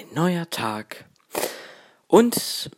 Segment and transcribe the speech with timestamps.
[0.00, 1.04] ein neuer Tag.
[2.06, 2.70] Und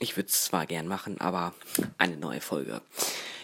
[0.00, 1.54] ich würde es zwar gern machen, aber
[1.96, 2.82] eine neue Folge.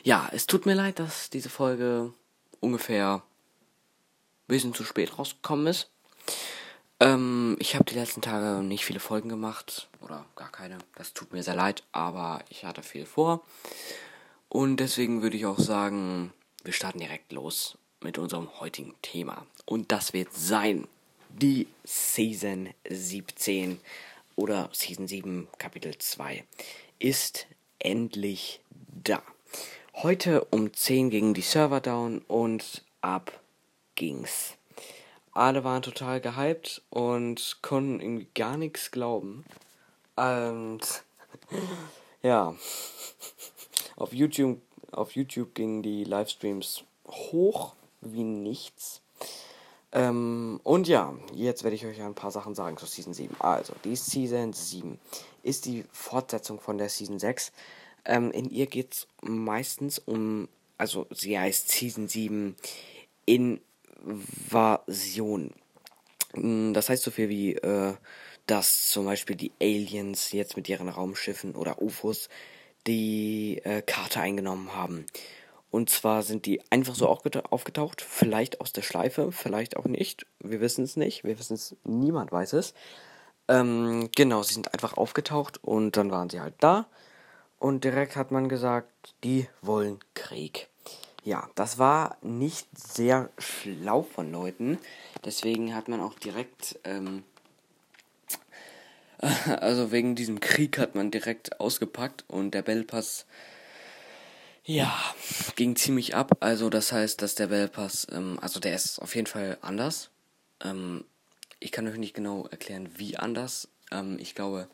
[0.03, 2.13] Ja, es tut mir leid, dass diese Folge
[2.61, 5.91] ungefähr ein bisschen zu spät rausgekommen ist.
[7.01, 10.77] Ähm, ich habe die letzten Tage nicht viele Folgen gemacht oder gar keine.
[10.95, 13.43] Das tut mir sehr leid, aber ich hatte viel vor.
[14.51, 19.47] Und deswegen würde ich auch sagen, wir starten direkt los mit unserem heutigen Thema.
[19.65, 20.87] Und das wird sein
[21.41, 23.81] die Season 17
[24.37, 26.45] oder Season 7 Kapitel 2
[26.99, 27.47] ist
[27.79, 28.61] endlich
[29.05, 29.23] da.
[29.95, 33.41] Heute um 10 gingen die Server down und ab
[33.95, 34.55] ging's.
[35.33, 39.45] Alle waren total gehypt und konnten irgendwie gar nichts glauben.
[40.17, 40.81] Und
[42.23, 42.55] ja,
[43.97, 49.02] auf YouTube, auf YouTube gingen die Livestreams hoch wie nichts.
[49.93, 53.37] Ähm, und ja, jetzt werde ich euch ein paar Sachen sagen zu Season 7.
[53.41, 54.99] Also, die Season 7
[55.43, 57.53] ist die Fortsetzung von der Season 6.
[58.05, 60.49] Ähm, in ihr geht es meistens um,
[60.79, 62.57] also sie heißt Season 7
[63.27, 65.51] Invasion.
[66.33, 67.95] Hm, das heißt so viel wie, äh,
[68.47, 72.29] dass zum Beispiel die Aliens jetzt mit ihren Raumschiffen oder UFOs
[72.87, 75.07] die äh, Karte eingenommen haben.
[75.73, 80.27] Und zwar sind die einfach so aufgetaucht, vielleicht aus der Schleife, vielleicht auch nicht.
[80.39, 82.75] Wir wissen es nicht, wir wissen es, niemand weiß es.
[83.49, 86.85] Ähm, genau, sie sind einfach aufgetaucht und dann waren sie halt da.
[87.59, 90.69] Und direkt hat man gesagt, die wollen Krieg.
[91.25, 94.79] Ja, das war nicht sehr schlau von Leuten.
[95.25, 97.23] Deswegen hat man auch direkt, ähm,
[99.47, 103.25] also wegen diesem Krieg hat man direkt ausgepackt und der Battle Pass
[104.65, 104.93] ja,
[105.57, 106.37] ging ziemlich ab.
[106.41, 110.11] Also das heißt, dass der Bellpass, ähm, also der ist auf jeden Fall anders.
[110.63, 111.05] Ähm,
[111.59, 113.69] ich kann euch nicht genau erklären, wie anders.
[113.91, 114.69] Ähm, ich glaube,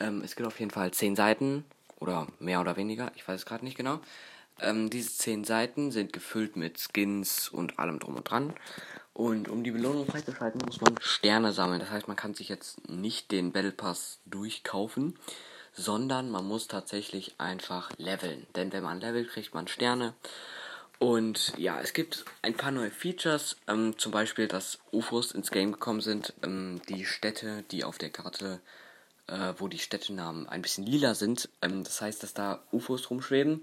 [0.00, 1.64] ähm, es gibt auf jeden Fall zehn Seiten
[2.00, 3.12] oder mehr oder weniger.
[3.14, 4.00] Ich weiß es gerade nicht genau.
[4.60, 8.52] Ähm, diese zehn Seiten sind gefüllt mit Skins und allem drum und dran.
[9.12, 11.78] Und um die Belohnung freizuschalten, muss man Sterne sammeln.
[11.78, 15.16] Das heißt, man kann sich jetzt nicht den Battle Pass durchkaufen
[15.74, 18.46] sondern man muss tatsächlich einfach leveln.
[18.54, 20.14] Denn wenn man levelt, kriegt man Sterne.
[20.98, 25.72] Und ja, es gibt ein paar neue Features, ähm, zum Beispiel, dass UFOs ins Game
[25.72, 26.32] gekommen sind.
[26.42, 28.60] Ähm, die Städte, die auf der Karte,
[29.26, 31.48] äh, wo die Städtenamen ein bisschen lila sind.
[31.60, 33.62] Ähm, das heißt, dass da UFOs rumschweben.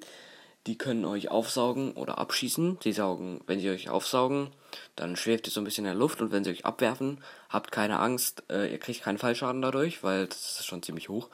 [0.68, 2.78] Die können euch aufsaugen oder abschießen.
[2.84, 4.52] Sie saugen, wenn sie euch aufsaugen,
[4.96, 7.72] dann schwebt ihr so ein bisschen in der Luft und wenn sie euch abwerfen, habt
[7.72, 11.30] keine Angst, äh, ihr kriegt keinen Fallschaden dadurch, weil das ist schon ziemlich hoch.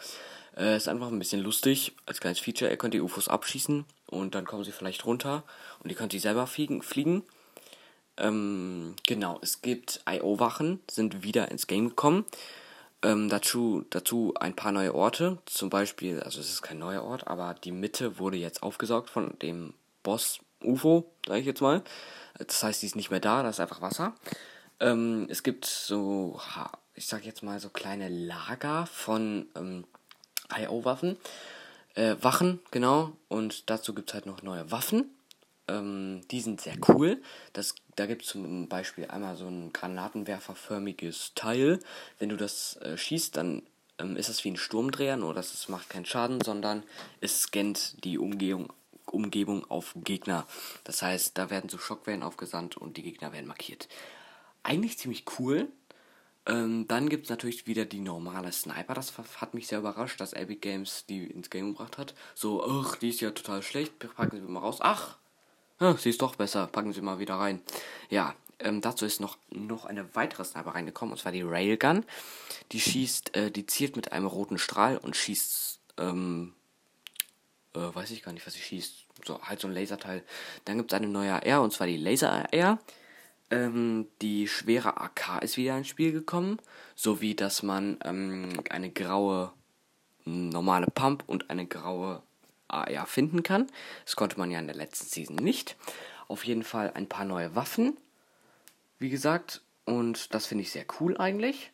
[0.58, 2.72] Äh, ist einfach ein bisschen lustig als kleines Feature.
[2.72, 5.44] Ihr könnt die UFOs abschießen und dann kommen sie vielleicht runter
[5.84, 6.82] und ihr könnt die selber fliegen.
[6.82, 7.24] fliegen.
[8.18, 12.26] Ähm, genau, es gibt IO-Wachen, sind wieder ins Game gekommen.
[13.04, 15.38] Ähm, dazu, dazu ein paar neue Orte.
[15.46, 19.38] Zum Beispiel, also es ist kein neuer Ort, aber die Mitte wurde jetzt aufgesaugt von
[19.40, 21.84] dem Boss UFO, sage ich jetzt mal.
[22.40, 24.16] Das heißt, die ist nicht mehr da, da ist einfach Wasser.
[24.80, 26.40] Ähm, es gibt so,
[26.96, 29.86] ich sag jetzt mal, so kleine Lager von ähm,
[30.56, 31.18] IO-Waffen.
[31.96, 33.14] Äh, Wachen, genau.
[33.28, 35.12] Und dazu gibt es halt noch neue Waffen.
[35.68, 37.22] Ähm, die sind sehr cool.
[37.54, 41.80] Das, da gibt es zum Beispiel einmal so ein granatenwerferförmiges Teil.
[42.20, 43.64] Wenn du das äh, schießt, dann
[44.00, 46.84] ähm, ist das wie ein Sturmdreher, nur dass es macht keinen Schaden, sondern
[47.20, 48.72] es scannt die Umgebung,
[49.06, 50.46] Umgebung auf Gegner.
[50.84, 53.88] Das heißt, da werden so Schockwellen aufgesandt und die Gegner werden markiert.
[54.64, 55.70] Eigentlich ziemlich cool.
[56.48, 58.94] Ähm, dann gibt es natürlich wieder die normale Sniper.
[58.94, 62.16] Das hat mich sehr überrascht, dass Epic Games die ins Game gebracht hat.
[62.36, 64.78] So, ach, die ist ja total schlecht, packen sie mal raus.
[64.80, 65.18] Ach,
[65.80, 67.62] ja, sie ist doch besser, packen sie mal wieder rein.
[68.10, 72.06] Ja, ähm, dazu ist noch, noch eine weitere Sniper reingekommen, und zwar die Railgun.
[72.72, 76.54] Die schießt, äh, die zielt mit einem roten Strahl und schießt, ähm,
[77.76, 79.06] äh, weiß ich gar nicht, was sie schießt.
[79.26, 80.24] So, halt so ein Laserteil.
[80.66, 82.80] Dann gibt es eine neue AR, und zwar die Laser AR.
[83.50, 86.60] Ähm, die schwere AK ist wieder ins Spiel gekommen,
[86.96, 89.54] sowie dass man ähm, eine graue
[90.26, 92.22] normale Pump und eine graue
[92.68, 93.68] AR finden kann.
[94.04, 95.78] Das konnte man ja in der letzten Season nicht.
[96.28, 97.98] Auf jeden Fall ein paar neue Waffen,
[99.00, 101.72] wie gesagt, und das finde ich sehr cool eigentlich.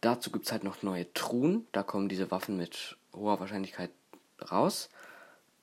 [0.00, 3.90] Dazu gibt es halt noch neue Truhen, da kommen diese Waffen mit hoher Wahrscheinlichkeit
[4.50, 4.88] raus.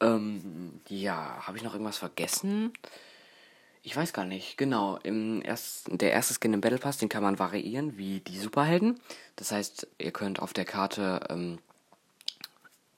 [0.01, 2.73] Ähm, ja, habe ich noch irgendwas vergessen?
[3.87, 4.97] Ich weiß gar nicht, genau.
[5.03, 8.99] Im ersten, der erste Skin im Battle Pass, den kann man variieren wie die Superhelden.
[9.35, 11.59] Das heißt, ihr könnt auf der Karte, ähm,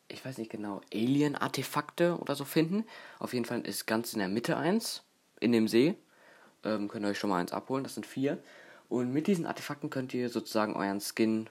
[0.07, 2.85] ich weiß nicht genau, Alien-Artefakte oder so finden.
[3.19, 5.03] Auf jeden Fall ist ganz in der Mitte eins,
[5.41, 5.95] in dem See.
[6.63, 8.41] Ähm, könnt ihr euch schon mal eins abholen, das sind vier.
[8.87, 11.49] Und mit diesen Artefakten könnt ihr sozusagen euren Skin,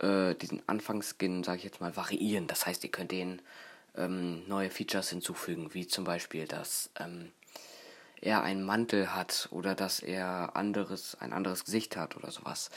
[0.00, 2.46] äh, diesen Anfangsskin, sage ich jetzt mal, variieren.
[2.46, 3.40] Das heißt, ihr könnt den
[3.96, 7.32] ähm, neue Features hinzufügen, wie zum Beispiel, dass ähm,
[8.20, 12.70] er einen Mantel hat oder dass er anderes, ein anderes Gesicht hat oder sowas.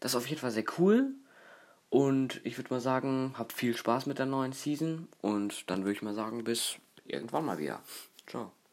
[0.00, 1.12] Das ist auf jeden Fall sehr cool.
[1.90, 5.08] Und ich würde mal sagen, habt viel Spaß mit der neuen Season.
[5.20, 7.80] Und dann würde ich mal sagen, bis irgendwann mal wieder.
[8.26, 8.52] Ciao.